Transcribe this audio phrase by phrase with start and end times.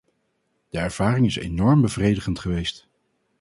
[0.69, 2.87] De ervaring is enorm bevredigend geweest.